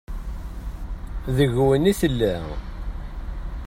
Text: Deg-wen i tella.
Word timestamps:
Deg-wen 1.35 1.89
i 1.91 1.93
tella. 1.99 2.35